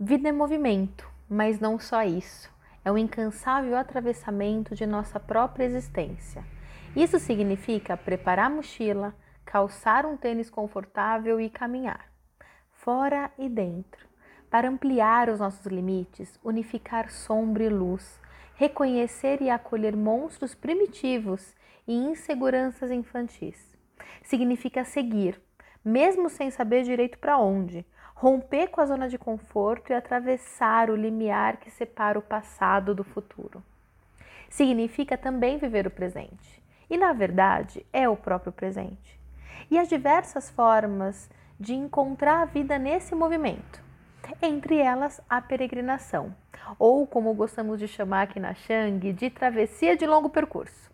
[0.00, 2.48] Vida é movimento, mas não só isso.
[2.84, 6.44] É o incansável atravessamento de nossa própria existência.
[6.94, 9.12] Isso significa preparar a mochila,
[9.44, 12.12] calçar um tênis confortável e caminhar,
[12.70, 14.06] fora e dentro,
[14.48, 18.20] para ampliar os nossos limites, unificar sombra e luz,
[18.54, 21.56] reconhecer e acolher monstros primitivos
[21.88, 23.76] e inseguranças infantis.
[24.22, 25.42] Significa seguir,
[25.84, 27.84] mesmo sem saber direito para onde,
[28.20, 33.04] romper com a zona de conforto e atravessar o limiar que separa o passado do
[33.04, 33.62] futuro.
[34.50, 36.60] Significa também viver o presente.
[36.90, 39.20] E na verdade, é o próprio presente.
[39.70, 43.80] E as diversas formas de encontrar a vida nesse movimento.
[44.42, 46.34] Entre elas, a peregrinação,
[46.76, 50.90] ou como gostamos de chamar aqui na Shang, de travessia de longo percurso.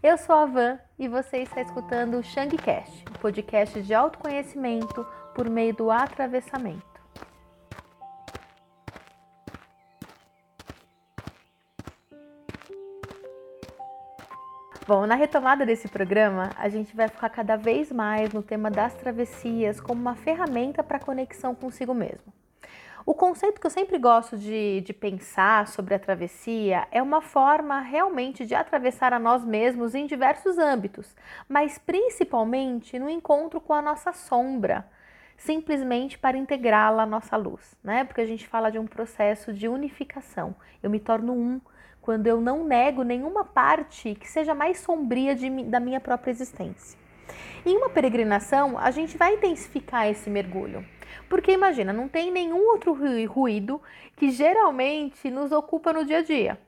[0.00, 5.50] Eu sou a Van e você está escutando o Shangcast, um podcast de autoconhecimento por
[5.50, 6.94] meio do atravessamento.
[14.86, 18.92] Bom, na retomada desse programa, a gente vai focar cada vez mais no tema das
[18.92, 22.30] travessias como uma ferramenta para conexão consigo mesmo.
[23.06, 27.80] O conceito que eu sempre gosto de, de, pensar sobre a travessia é uma forma
[27.80, 31.14] realmente de atravessar a nós mesmos em diversos âmbitos,
[31.48, 34.86] mas principalmente no encontro com a nossa sombra,
[35.36, 38.04] simplesmente para integrá-la à nossa luz, né?
[38.04, 40.54] Porque a gente fala de um processo de unificação.
[40.82, 41.60] Eu me torno um
[42.00, 46.98] quando eu não nego nenhuma parte que seja mais sombria de, da minha própria existência.
[47.64, 50.84] Em uma peregrinação, a gente vai intensificar esse mergulho.
[51.28, 52.94] Porque imagina, não tem nenhum outro
[53.26, 53.80] ruído
[54.16, 56.58] que geralmente nos ocupa no dia a dia,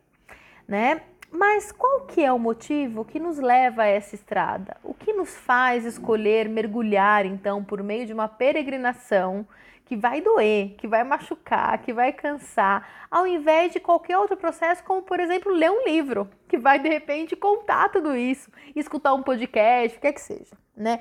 [0.67, 1.03] né?
[1.39, 4.79] Mas qual que é o motivo que nos leva a essa estrada?
[4.83, 9.47] O que nos faz escolher mergulhar então por meio de uma peregrinação
[9.85, 14.83] que vai doer, que vai machucar, que vai cansar, ao invés de qualquer outro processo,
[14.83, 19.23] como por exemplo ler um livro, que vai de repente contar tudo isso, escutar um
[19.23, 21.01] podcast, o que é que seja, né?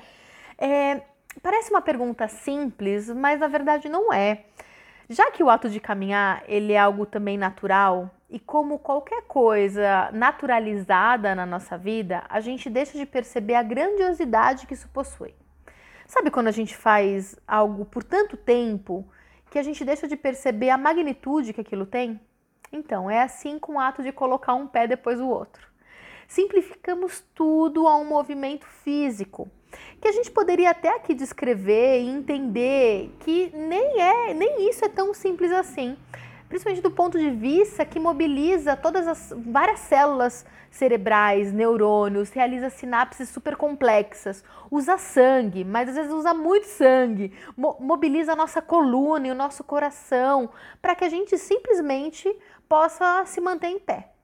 [0.58, 1.02] É,
[1.42, 4.44] parece uma pergunta simples, mas na verdade não é.
[5.10, 10.10] Já que o ato de caminhar ele é algo também natural, e como qualquer coisa
[10.12, 15.36] naturalizada na nossa vida, a gente deixa de perceber a grandiosidade que isso possui.
[16.08, 19.08] Sabe quando a gente faz algo por tanto tempo
[19.50, 22.20] que a gente deixa de perceber a magnitude que aquilo tem?
[22.72, 25.68] Então, é assim com o ato de colocar um pé depois do outro.
[26.28, 29.50] Simplificamos tudo a um movimento físico,
[30.02, 34.90] que a gente poderia até aqui descrever e entender que nem é, nem isso é
[34.90, 35.98] tão simples assim
[36.48, 43.30] principalmente do ponto de vista que mobiliza todas as várias células cerebrais, neurônios, realiza sinapses
[43.30, 49.28] super complexas, usa sangue, mas às vezes usa muito sangue, mo mobiliza a nossa coluna
[49.28, 50.50] e o nosso coração
[50.82, 52.34] para que a gente simplesmente
[52.68, 54.15] possa se manter em pé.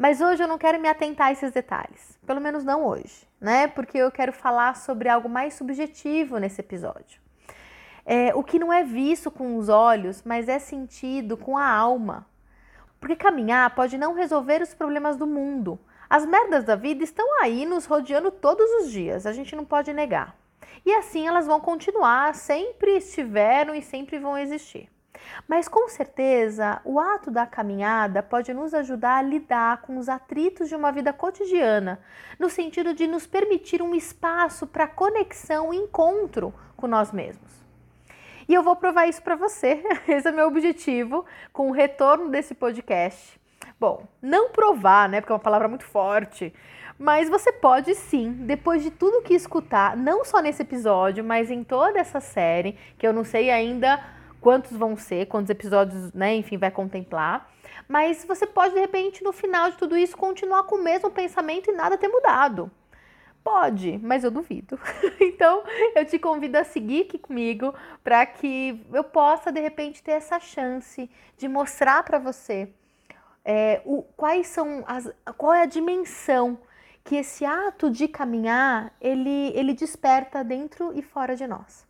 [0.00, 3.68] Mas hoje eu não quero me atentar a esses detalhes, pelo menos não hoje, né?
[3.68, 7.20] Porque eu quero falar sobre algo mais subjetivo nesse episódio
[8.04, 12.26] é, o que não é visto com os olhos, mas é sentido com a alma.
[12.98, 15.78] Porque caminhar pode não resolver os problemas do mundo.
[16.08, 19.92] As merdas da vida estão aí nos rodeando todos os dias, a gente não pode
[19.92, 20.36] negar.
[20.84, 24.88] E assim elas vão continuar, sempre estiveram e sempre vão existir.
[25.46, 30.68] Mas com certeza, o ato da caminhada pode nos ajudar a lidar com os atritos
[30.68, 32.00] de uma vida cotidiana,
[32.38, 37.60] no sentido de nos permitir um espaço para conexão e encontro com nós mesmos.
[38.48, 39.82] E eu vou provar isso para você.
[40.08, 43.40] Esse é meu objetivo com o retorno desse podcast.
[43.78, 45.20] Bom, não provar, né?
[45.20, 46.52] Porque é uma palavra muito forte.
[46.98, 51.64] Mas você pode sim, depois de tudo que escutar, não só nesse episódio, mas em
[51.64, 53.98] toda essa série, que eu não sei ainda
[54.40, 57.50] quantos vão ser, quantos episódios, né, enfim, vai contemplar.
[57.88, 61.70] Mas você pode, de repente, no final de tudo isso, continuar com o mesmo pensamento
[61.70, 62.70] e nada ter mudado.
[63.42, 64.78] Pode, mas eu duvido.
[65.20, 65.64] então,
[65.94, 67.74] eu te convido a seguir aqui comigo
[68.04, 72.68] para que eu possa de repente ter essa chance de mostrar para você
[73.44, 76.58] é, o, quais são as, qual é a dimensão
[77.02, 81.86] que esse ato de caminhar ele, ele desperta dentro e fora de nós.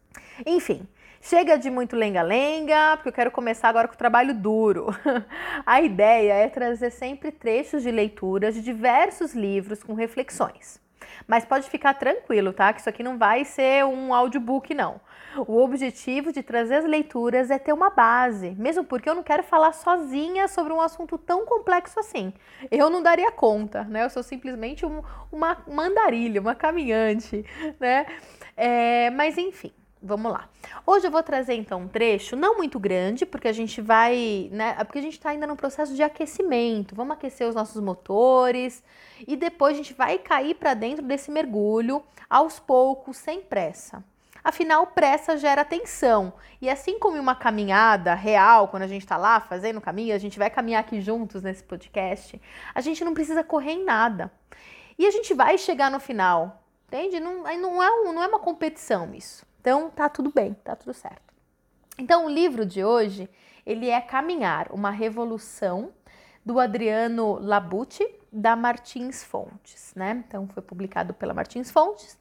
[0.47, 0.87] Enfim,
[1.21, 4.89] chega de muito lenga-lenga, porque eu quero começar agora com o trabalho duro.
[5.67, 10.81] a ideia é trazer sempre trechos de leituras de diversos livros com reflexões.
[11.27, 12.73] Mas pode ficar tranquilo, tá?
[12.73, 15.01] Que isso aqui não vai ser um audiobook, não.
[15.47, 19.45] O objetivo de trazer as leituras é ter uma base, mesmo porque eu não quero
[19.45, 22.33] falar sozinha sobre um assunto tão complexo assim.
[22.71, 24.05] Eu não daria conta, né?
[24.05, 27.45] Eu sou simplesmente um, uma, uma andarilha, uma caminhante,
[27.79, 28.07] né?
[28.57, 30.49] É, mas enfim, vamos lá.
[30.87, 34.75] Hoje eu vou trazer então um trecho não muito grande, porque a gente vai, né?
[34.85, 36.94] Porque a gente está ainda no processo de aquecimento.
[36.94, 38.82] Vamos aquecer os nossos motores
[39.26, 44.02] e depois a gente vai cair para dentro desse mergulho aos poucos, sem pressa.
[44.43, 46.32] Afinal, pressa gera tensão.
[46.62, 50.38] E assim como uma caminhada real, quando a gente está lá fazendo caminho, a gente
[50.38, 52.41] vai caminhar aqui juntos nesse podcast,
[52.75, 54.32] a gente não precisa correr em nada.
[54.99, 57.20] E a gente vai chegar no final, entende?
[57.20, 59.50] Não, não, é, um, não é uma competição isso.
[59.61, 61.35] Então, tá tudo bem, tá tudo certo.
[61.99, 63.29] Então, o livro de hoje,
[63.67, 65.93] ele é Caminhar, uma revolução
[66.45, 70.25] do Adriano Labucci, da Martins Fontes, né?
[70.27, 72.19] Então, foi publicado pela Martins Fontes.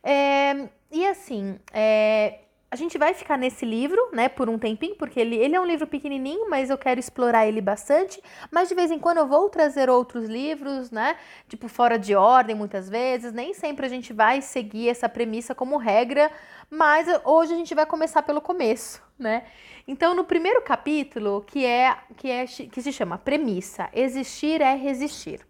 [0.00, 2.42] É, e assim, é,
[2.76, 5.64] a gente vai ficar nesse livro, né, por um tempinho, porque ele, ele é um
[5.64, 8.22] livro pequenininho, mas eu quero explorar ele bastante.
[8.50, 11.16] Mas de vez em quando eu vou trazer outros livros, né,
[11.48, 13.32] tipo fora de ordem, muitas vezes.
[13.32, 16.30] Nem sempre a gente vai seguir essa premissa como regra,
[16.68, 19.46] mas hoje a gente vai começar pelo começo, né?
[19.88, 25.40] Então, no primeiro capítulo, que é que é que se chama Premissa: Existir é resistir.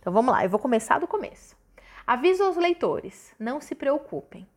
[0.00, 1.54] Então, vamos lá, eu vou começar do começo.
[2.06, 4.48] Aviso aos leitores: não se preocupem.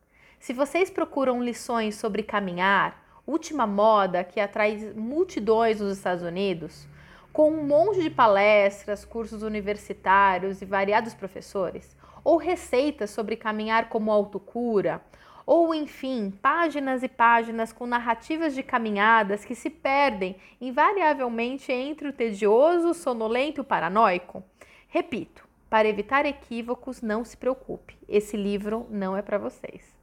[0.42, 6.88] Se vocês procuram lições sobre caminhar, última moda que atrai multidões nos Estados Unidos,
[7.32, 14.10] com um monte de palestras, cursos universitários e variados professores, ou receitas sobre caminhar como
[14.10, 15.00] autocura,
[15.46, 22.12] ou enfim, páginas e páginas com narrativas de caminhadas que se perdem invariavelmente entre o
[22.12, 24.42] tedioso, sonolento e o paranoico?
[24.88, 30.01] Repito, para evitar equívocos, não se preocupe, esse livro não é para vocês.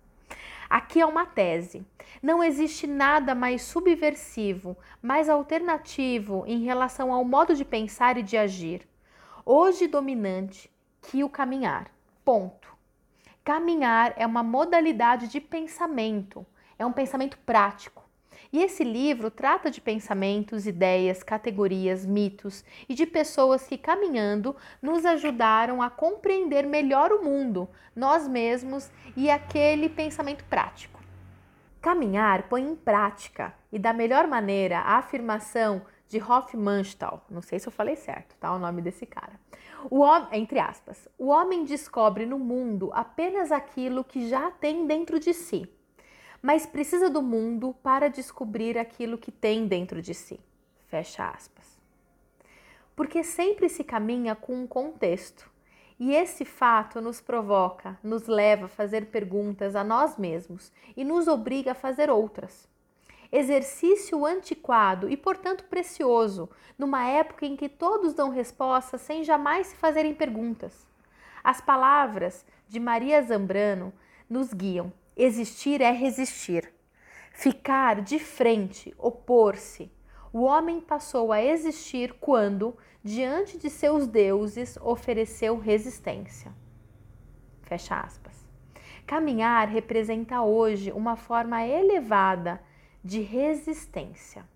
[0.69, 1.83] Aqui é uma tese.
[2.21, 8.38] Não existe nada mais subversivo, mais alternativo em relação ao modo de pensar e de
[8.38, 8.88] agir,
[9.44, 10.71] hoje dominante,
[11.01, 11.92] que o caminhar.
[12.24, 12.69] Ponto.
[13.44, 16.45] Caminhar é uma modalidade de pensamento,
[16.77, 18.09] é um pensamento prático.
[18.51, 25.06] E esse livro trata de pensamentos, ideias, categorias, mitos e de pessoas que, caminhando, nos
[25.06, 31.00] ajudaram a compreender melhor o mundo, nós mesmos e aquele pensamento prático.
[31.80, 37.68] Caminhar põe em prática e, da melhor maneira, a afirmação de Hofmannsthal, não sei se
[37.68, 38.51] eu falei certo, tá?
[38.51, 39.40] O nome desse cara.
[39.92, 45.19] O homem, entre aspas, o homem descobre no mundo apenas aquilo que já tem dentro
[45.19, 45.69] de si
[46.41, 50.39] mas precisa do mundo para descobrir aquilo que tem dentro de si.
[50.88, 51.77] Fecha aspas.
[52.95, 55.50] Porque sempre se caminha com um contexto,
[56.00, 61.27] e esse fato nos provoca, nos leva a fazer perguntas a nós mesmos e nos
[61.27, 62.69] obriga a fazer outras.
[63.31, 69.75] Exercício antiquado e, portanto, precioso, numa época em que todos dão respostas sem jamais se
[69.75, 70.88] fazerem perguntas.
[71.44, 73.94] As palavras de Maria Zambrano
[74.30, 74.91] nos guiam
[75.21, 76.74] Existir é resistir.
[77.33, 79.92] Ficar de frente, opor-se.
[80.31, 82.74] O homem passou a existir quando,
[83.04, 86.54] diante de seus deuses, ofereceu resistência.
[87.63, 88.48] Fecha aspas.
[89.06, 92.63] Caminhar representa hoje uma forma elevada
[93.04, 94.48] de resistência.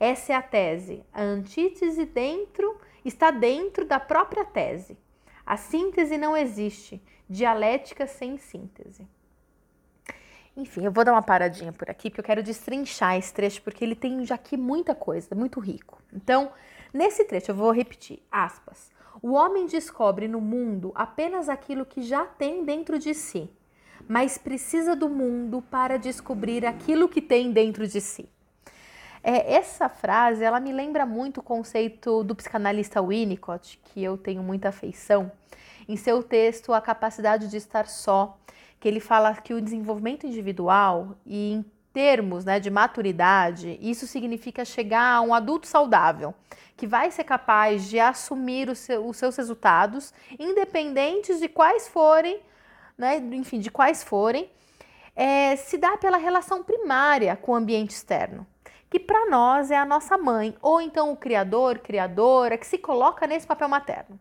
[0.00, 1.04] Essa é a tese.
[1.12, 4.96] A antítese dentro está dentro da própria tese.
[5.44, 7.02] A síntese não existe.
[7.28, 9.06] Dialética sem síntese.
[10.56, 13.84] Enfim, eu vou dar uma paradinha por aqui, porque eu quero destrinchar esse trecho, porque
[13.84, 16.00] ele tem já aqui muita coisa, muito rico.
[16.12, 16.52] Então,
[16.92, 18.92] nesse trecho, eu vou repetir, aspas.
[19.20, 23.50] O homem descobre no mundo apenas aquilo que já tem dentro de si,
[24.08, 28.28] mas precisa do mundo para descobrir aquilo que tem dentro de si.
[29.22, 34.42] É, essa frase, ela me lembra muito o conceito do psicanalista Winnicott, que eu tenho
[34.42, 35.32] muita afeição,
[35.88, 38.38] em seu texto A Capacidade de Estar Só,
[38.84, 44.62] que ele fala que o desenvolvimento individual e em termos né, de maturidade, isso significa
[44.62, 46.34] chegar a um adulto saudável,
[46.76, 52.42] que vai ser capaz de assumir seu, os seus resultados, independentes de quais forem,
[52.98, 54.50] né, enfim, de quais forem,
[55.16, 58.46] é, se dá pela relação primária com o ambiente externo,
[58.90, 63.26] que para nós é a nossa mãe, ou então o criador, criadora, que se coloca
[63.26, 64.20] nesse papel materno.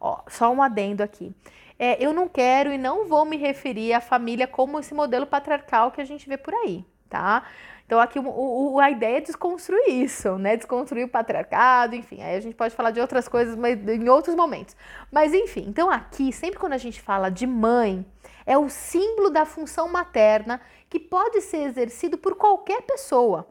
[0.00, 1.34] Ó, só um adendo aqui
[1.78, 5.90] é, eu não quero e não vou me referir à família como esse modelo patriarcal
[5.90, 7.42] que a gente vê por aí, tá?
[7.86, 10.56] Então aqui o, o, a ideia é desconstruir isso, né?
[10.56, 12.20] Desconstruir o patriarcado, enfim.
[12.20, 14.76] Aí a gente pode falar de outras coisas mas, em outros momentos.
[15.10, 18.04] Mas enfim, então aqui, sempre quando a gente fala de mãe,
[18.44, 23.46] é o símbolo da função materna que pode ser exercido por qualquer pessoa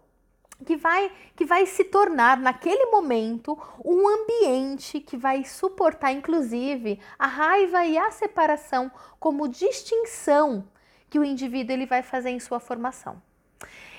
[0.63, 7.27] que vai, que vai se tornar naquele momento um ambiente que vai suportar inclusive a
[7.27, 10.67] raiva e a separação como distinção
[11.09, 13.21] que o indivíduo ele vai fazer em sua formação.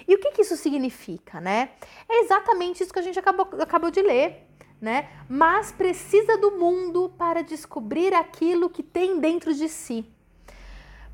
[0.08, 1.70] E o que, que isso significa, né?
[2.08, 4.46] É exatamente isso que a gente acabou, acabou de ler,
[4.80, 5.08] né?
[5.28, 10.06] Mas precisa do mundo para descobrir aquilo que tem dentro de si.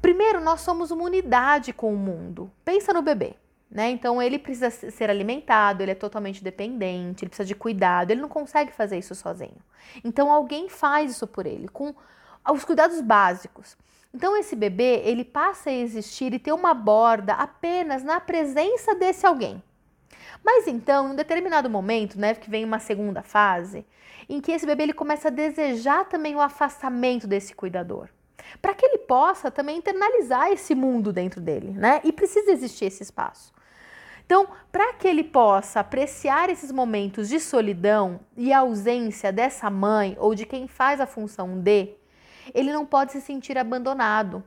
[0.00, 2.50] Primeiro, nós somos uma unidade com o mundo.
[2.64, 3.36] Pensa no bebê.
[3.72, 3.88] Né?
[3.88, 8.28] Então ele precisa ser alimentado, ele é totalmente dependente, ele precisa de cuidado, ele não
[8.28, 9.56] consegue fazer isso sozinho.
[10.04, 11.94] Então alguém faz isso por ele, com
[12.52, 13.74] os cuidados básicos.
[14.12, 19.26] Então esse bebê, ele passa a existir e ter uma borda apenas na presença desse
[19.26, 19.62] alguém.
[20.44, 23.86] Mas então, em um determinado momento, né, que vem uma segunda fase,
[24.28, 28.08] em que esse bebê ele começa a desejar também o afastamento desse cuidador,
[28.60, 32.02] para que ele possa também internalizar esse mundo dentro dele, né?
[32.04, 33.50] E precisa existir esse espaço.
[34.32, 40.34] Então, para que ele possa apreciar esses momentos de solidão e ausência dessa mãe ou
[40.34, 41.90] de quem faz a função de,
[42.54, 44.42] ele não pode se sentir abandonado.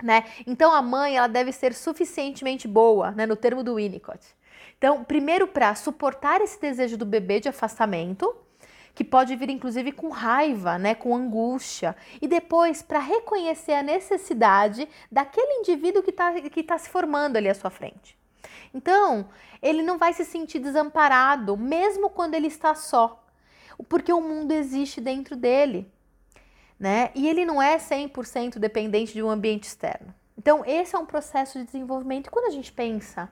[0.00, 0.22] Né?
[0.46, 4.24] Então a mãe ela deve ser suficientemente boa, né, no termo do Winnicott.
[4.76, 8.32] Então, primeiro para suportar esse desejo do bebê de afastamento,
[8.94, 14.88] que pode vir inclusive com raiva, né, com angústia, e depois para reconhecer a necessidade
[15.10, 18.16] daquele indivíduo que está que tá se formando ali à sua frente.
[18.72, 19.28] Então,
[19.62, 23.24] ele não vai se sentir desamparado, mesmo quando ele está só,
[23.88, 25.90] porque o mundo existe dentro dele
[26.78, 27.10] né?
[27.14, 30.14] E ele não é 100% dependente de um ambiente externo.
[30.36, 32.30] Então, esse é um processo de desenvolvimento.
[32.30, 33.28] Quando a gente pensa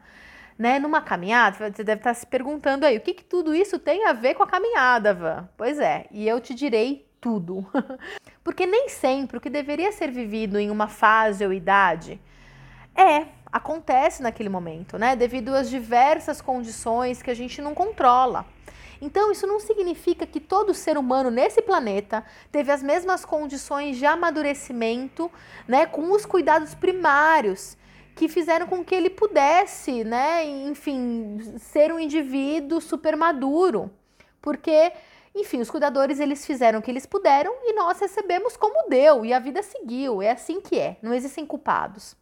[0.58, 4.06] né, numa caminhada, você deve estar se perguntando aí, o que, que tudo isso tem
[4.06, 5.48] a ver com a caminhada, Van?
[5.56, 7.64] Pois é, e eu te direi tudo.
[8.42, 12.20] Porque nem sempre o que deveria ser vivido em uma fase ou idade
[12.94, 15.16] é, acontece naquele momento, né?
[15.16, 18.44] Devido às diversas condições que a gente não controla.
[19.00, 24.06] Então, isso não significa que todo ser humano nesse planeta teve as mesmas condições de
[24.06, 25.30] amadurecimento,
[25.68, 27.76] né, com os cuidados primários
[28.14, 33.90] que fizeram com que ele pudesse, né, enfim, ser um indivíduo super maduro.
[34.40, 34.92] Porque,
[35.34, 39.34] enfim, os cuidadores eles fizeram o que eles puderam e nós recebemos como deu e
[39.34, 40.22] a vida seguiu.
[40.22, 42.16] É assim que é, não existem culpados.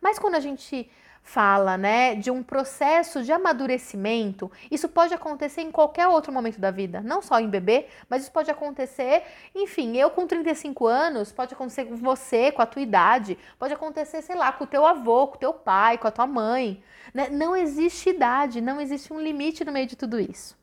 [0.00, 0.90] Mas quando a gente
[1.24, 6.70] fala, né, de um processo de amadurecimento, isso pode acontecer em qualquer outro momento da
[6.70, 9.22] vida, não só em bebê, mas isso pode acontecer,
[9.54, 14.20] enfim, eu com 35 anos, pode acontecer com você, com a tua idade, pode acontecer,
[14.20, 16.82] sei lá, com o teu avô, com o teu pai, com a tua mãe,
[17.12, 17.30] né?
[17.30, 20.56] Não existe idade, não existe um limite no meio de tudo isso,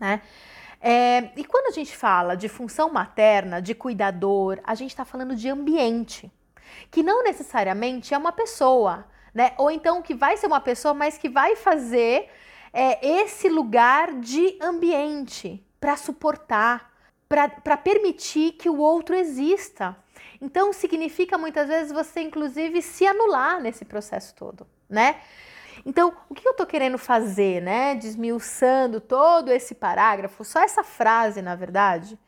[0.00, 0.22] né?
[0.80, 5.36] É, e quando a gente fala de função materna, de cuidador, a gente está falando
[5.36, 6.32] de ambiente,
[6.90, 9.52] que não necessariamente é uma pessoa, né?
[9.58, 12.28] Ou então que vai ser uma pessoa, mas que vai fazer
[12.72, 16.92] é, esse lugar de ambiente para suportar,
[17.28, 19.96] para permitir que o outro exista.
[20.40, 25.20] Então significa muitas vezes você inclusive se anular nesse processo todo, né?
[25.84, 27.94] Então, o que eu estou querendo fazer, né?
[27.94, 32.18] Desmiuçando todo esse parágrafo, só essa frase, na verdade,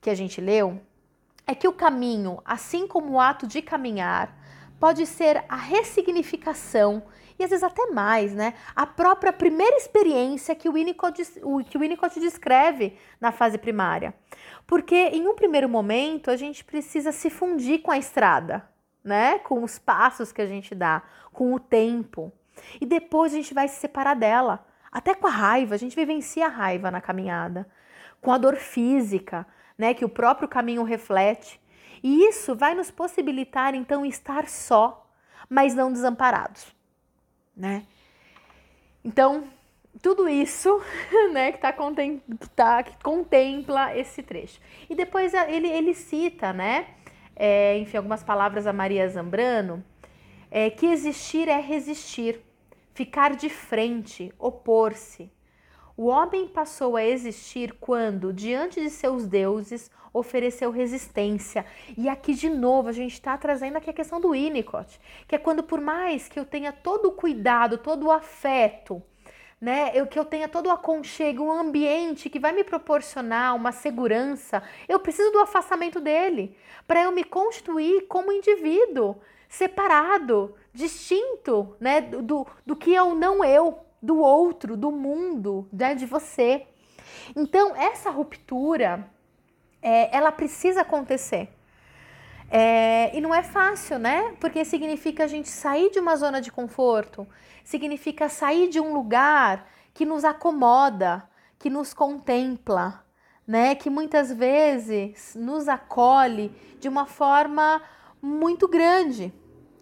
[0.00, 0.80] que a gente leu,
[1.50, 4.38] é que o caminho, assim como o ato de caminhar,
[4.78, 7.02] pode ser a ressignificação
[7.36, 8.54] e às vezes até mais, né?
[8.76, 11.24] A própria primeira experiência que o Winnicott,
[11.68, 14.14] que o Winnicott descreve na fase primária.
[14.64, 18.68] Porque em um primeiro momento a gente precisa se fundir com a estrada,
[19.02, 19.40] né?
[19.40, 21.02] Com os passos que a gente dá,
[21.32, 22.32] com o tempo.
[22.80, 24.64] E depois a gente vai se separar dela.
[24.92, 27.66] Até com a raiva, a gente vivencia a raiva na caminhada,
[28.20, 29.44] com a dor física,
[29.80, 31.58] né, que o próprio caminho reflete.
[32.02, 35.10] E isso vai nos possibilitar então estar só,
[35.48, 36.66] mas não desamparados,
[37.56, 37.84] né?
[39.02, 39.44] Então,
[40.02, 40.82] tudo isso,
[41.32, 41.74] né, que, tá,
[42.54, 44.60] tá, que contempla esse trecho.
[44.88, 46.88] E depois ele, ele cita, né,
[47.34, 49.82] é, enfim, algumas palavras a Maria Zambrano,
[50.50, 52.38] é, que existir é resistir,
[52.92, 55.32] ficar de frente, opor-se,
[56.00, 61.66] o homem passou a existir quando, diante de seus deuses, ofereceu resistência.
[61.94, 65.38] E aqui de novo a gente está trazendo aqui a questão do Winnicott, que é
[65.38, 69.02] quando por mais que eu tenha todo o cuidado, todo o afeto,
[69.60, 73.70] né, eu, que eu tenha todo o aconchego, um ambiente que vai me proporcionar uma
[73.70, 79.16] segurança, eu preciso do afastamento dele para eu me constituir como indivíduo,
[79.50, 85.94] separado, distinto, né, do, do que é o não eu do outro, do mundo, né,
[85.94, 86.66] de você.
[87.36, 89.06] Então, essa ruptura,
[89.82, 91.48] é, ela precisa acontecer.
[92.50, 94.34] É, e não é fácil, né?
[94.40, 97.26] Porque significa a gente sair de uma zona de conforto,
[97.62, 101.22] significa sair de um lugar que nos acomoda,
[101.58, 103.04] que nos contempla,
[103.46, 103.76] né?
[103.76, 107.80] Que muitas vezes nos acolhe de uma forma
[108.20, 109.32] muito grande,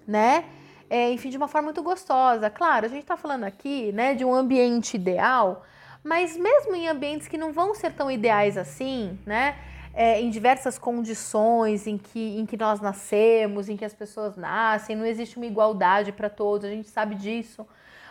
[0.07, 0.45] né?
[0.91, 2.51] É, enfim, de uma forma muito gostosa.
[2.51, 5.65] Claro, a gente está falando aqui, né, de um ambiente ideal,
[6.03, 9.57] mas mesmo em ambientes que não vão ser tão ideais assim, né,
[9.95, 14.95] é, em diversas condições em que, em que nós nascemos, em que as pessoas nascem,
[14.95, 17.67] não existe uma igualdade para todos, a gente sabe disso.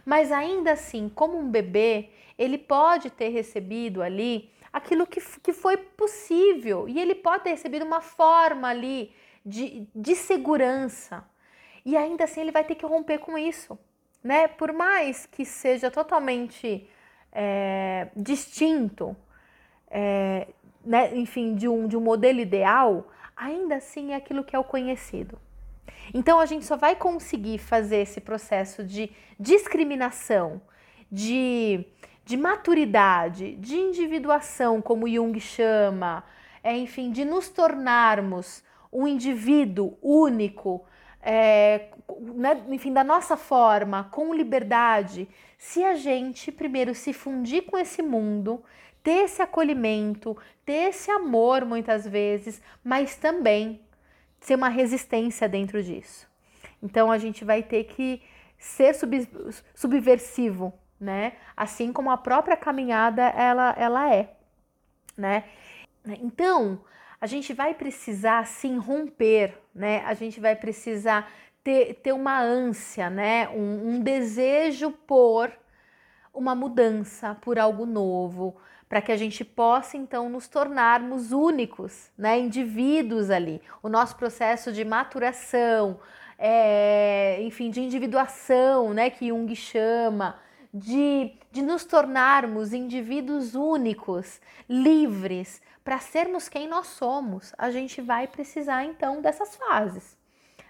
[0.05, 5.77] Mas ainda assim, como um bebê, ele pode ter recebido ali aquilo que, que foi
[5.77, 9.11] possível e ele pode ter recebido uma forma ali
[9.45, 11.23] de, de segurança.
[11.87, 13.79] E ainda assim ele vai ter que romper com isso,
[14.21, 14.45] né?
[14.45, 16.85] Por mais que seja totalmente
[17.31, 19.15] é, distinto,
[19.89, 20.49] é,
[20.83, 21.15] né?
[21.15, 25.39] enfim, de um, de um modelo ideal, ainda assim é aquilo que é o conhecido.
[26.13, 30.61] Então a gente só vai conseguir fazer esse processo de discriminação,
[31.09, 31.85] de
[32.25, 36.25] de maturidade, de individuação, como Jung chama,
[36.61, 40.85] é, enfim, de nos tornarmos um indivíduo único,
[41.21, 47.77] é, né, enfim, da nossa forma, com liberdade, se a gente primeiro se fundir com
[47.77, 48.63] esse mundo,
[49.03, 53.81] ter esse acolhimento, ter esse amor muitas vezes, mas também
[54.39, 56.27] ser uma resistência dentro disso.
[56.81, 58.21] Então a gente vai ter que
[58.57, 59.27] ser sub,
[59.73, 61.33] subversivo né?
[61.55, 64.35] Assim como a própria caminhada ela, ela é,
[65.15, 65.43] né?
[66.05, 66.81] Então,
[67.19, 70.03] a gente vai precisar sim romper, né?
[70.05, 71.31] A gente vai precisar
[71.63, 73.49] ter, ter uma ânsia, né?
[73.49, 75.51] Um, um desejo por
[76.33, 78.55] uma mudança, por algo novo,
[78.87, 82.39] para que a gente possa então nos tornarmos únicos, né?
[82.39, 83.61] Indivíduos ali.
[83.81, 85.99] O nosso processo de maturação,
[86.37, 89.09] é, enfim, de individuação, né?
[89.09, 90.39] Que Jung chama
[90.73, 98.27] de, de nos tornarmos indivíduos únicos, livres, para sermos quem nós somos, a gente vai
[98.27, 100.17] precisar então dessas fases,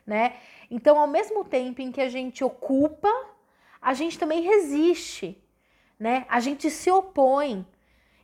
[0.06, 0.36] né?
[0.70, 3.10] Então, ao mesmo tempo em que a gente ocupa,
[3.82, 5.42] a gente também resiste,
[6.00, 6.26] né?
[6.30, 7.66] A gente se opõe.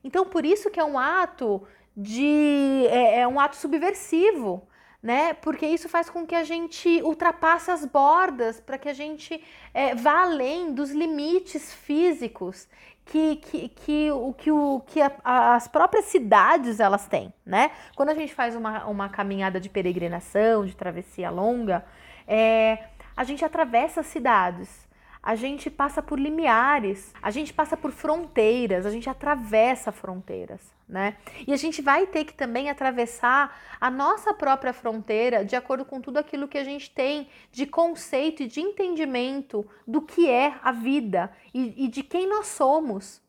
[0.03, 1.65] Então, por isso que é um ato
[1.95, 4.67] de é, é um ato subversivo,
[5.03, 5.33] né?
[5.33, 9.93] Porque isso faz com que a gente ultrapasse as bordas, para que a gente é,
[9.93, 12.69] vá além dos limites físicos
[13.05, 15.11] que, que, que, o, que, o, que a,
[15.55, 17.71] as próprias cidades elas têm, né?
[17.95, 21.83] Quando a gente faz uma, uma caminhada de peregrinação, de travessia longa,
[22.25, 22.85] é,
[23.15, 24.82] a gente atravessa as cidades
[25.23, 31.15] a gente passa por limiares, a gente passa por fronteiras, a gente atravessa fronteiras, né?
[31.47, 36.01] E a gente vai ter que também atravessar a nossa própria fronteira de acordo com
[36.01, 40.73] tudo aquilo que a gente tem de conceito e de entendimento do que é a
[40.73, 43.21] vida e, e de quem nós somos.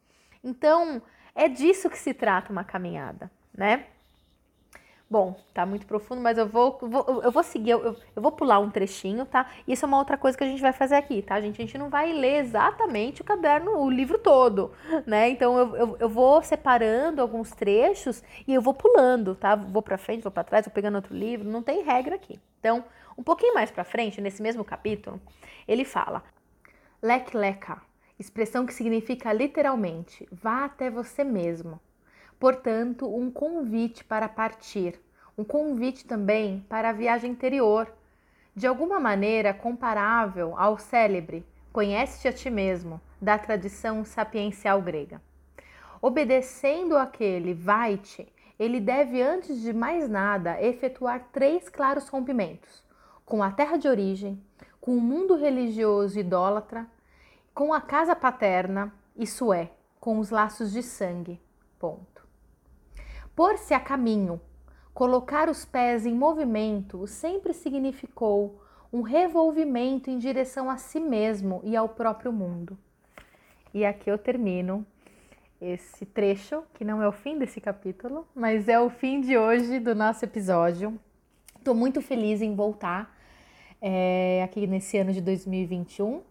[0.42, 1.00] Então,
[1.33, 3.87] é disso que se trata uma caminhada, né?
[5.09, 8.59] Bom, tá muito profundo, mas eu vou, vou eu vou seguir, eu, eu, vou pular
[8.59, 9.51] um trechinho, tá?
[9.69, 11.61] Isso é uma outra coisa que a gente vai fazer aqui, tá, gente?
[11.61, 14.73] A gente não vai ler exatamente o caderno, o livro todo,
[15.07, 15.29] né?
[15.29, 19.55] Então eu, eu, eu vou separando alguns trechos e eu vou pulando, tá?
[19.55, 22.40] Vou para frente, vou para trás, vou pegando outro livro, não tem regra aqui.
[22.59, 22.83] Então,
[23.17, 25.21] um pouquinho mais para frente, nesse mesmo capítulo,
[25.69, 26.25] ele fala:
[27.03, 27.81] Lek leka,
[28.19, 31.79] expressão que significa literalmente vá até você mesmo
[32.44, 35.00] portanto, um convite para partir,
[35.38, 37.90] um convite também para a viagem interior,
[38.54, 45.22] de alguma maneira comparável ao célebre Conhece-te a ti mesmo, da tradição sapiencial grega.
[46.02, 52.85] Obedecendo aquele vai-te, ele deve, antes de mais nada, efetuar três claros rompimentos:
[53.24, 54.38] com a terra de origem,
[54.83, 56.87] com o mundo religioso idólatra,
[57.54, 61.40] com a casa paterna, isso é, com os laços de sangue.
[61.78, 62.13] Ponto.
[63.35, 64.40] Pôr-se a caminho,
[64.92, 71.75] colocar os pés em movimento sempre significou um revolvimento em direção a si mesmo e
[71.75, 72.79] ao próprio mundo.
[73.73, 74.87] E aqui eu termino
[75.61, 79.81] esse trecho, que não é o fim desse capítulo, mas é o fim de hoje
[79.81, 80.97] do nosso episódio.
[81.59, 83.16] Estou muito feliz em voltar
[83.83, 86.23] é, aqui nesse ano de 2021.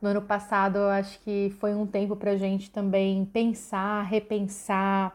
[0.00, 5.14] No ano passado, eu acho que foi um tempo para a gente também pensar, repensar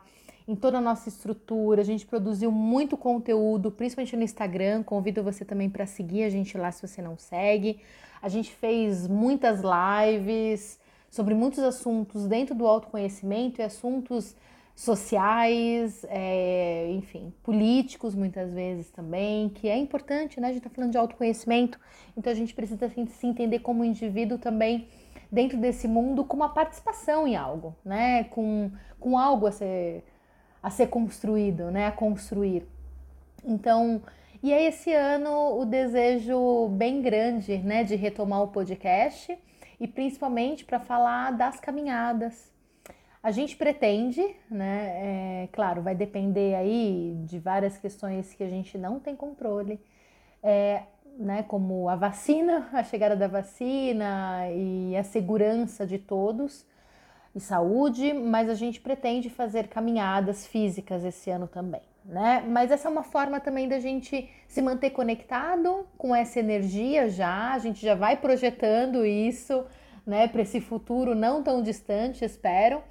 [0.51, 1.81] em toda a nossa estrutura.
[1.81, 4.83] A gente produziu muito conteúdo, principalmente no Instagram.
[4.83, 7.79] Convido você também para seguir a gente lá se você não segue.
[8.21, 10.77] A gente fez muitas lives
[11.09, 14.35] sobre muitos assuntos dentro do autoconhecimento e assuntos
[14.75, 20.47] sociais, é, enfim, políticos muitas vezes também, que é importante, né?
[20.47, 21.79] A gente está falando de autoconhecimento,
[22.17, 24.87] então a gente precisa assim, se entender como indivíduo também
[25.31, 28.25] dentro desse mundo com uma participação em algo, né?
[28.25, 30.03] Com, com algo a ser
[30.61, 32.65] a ser construído, né, a construir.
[33.43, 34.01] Então,
[34.43, 39.37] E aí esse ano o desejo bem grande, né, de retomar o podcast
[39.79, 42.51] e principalmente para falar das caminhadas.
[43.21, 48.77] A gente pretende, né, é, claro, vai depender aí de várias questões que a gente
[48.79, 49.79] não tem controle,
[50.41, 50.83] é,
[51.19, 56.65] né, como a vacina, a chegada da vacina e a segurança de todos
[57.33, 62.43] e saúde, mas a gente pretende fazer caminhadas físicas esse ano também, né?
[62.47, 67.53] Mas essa é uma forma também da gente se manter conectado com essa energia já,
[67.53, 69.65] a gente já vai projetando isso,
[70.05, 72.81] né, para esse futuro não tão distante, espero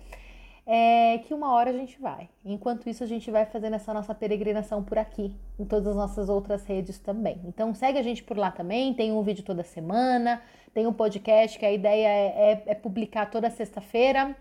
[0.72, 2.28] é que uma hora a gente vai.
[2.44, 6.28] Enquanto isso, a gente vai fazendo essa nossa peregrinação por aqui, em todas as nossas
[6.28, 7.40] outras redes também.
[7.44, 10.40] Então segue a gente por lá também, tem um vídeo toda semana,
[10.72, 14.36] tem um podcast que a ideia é, é, é publicar toda sexta-feira.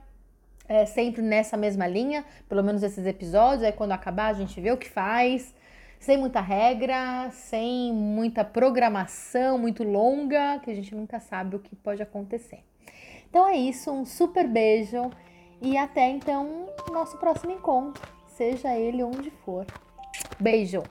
[0.67, 4.71] É, sempre nessa mesma linha, pelo menos esses episódios, aí quando acabar a gente vê
[4.71, 5.51] o que faz,
[5.99, 11.75] sem muita regra, sem muita programação muito longa, que a gente nunca sabe o que
[11.75, 12.59] pode acontecer.
[13.27, 15.09] Então é isso, um super beijo
[15.59, 19.65] e até então, nosso próximo encontro, seja ele onde for.
[20.39, 20.83] Beijo!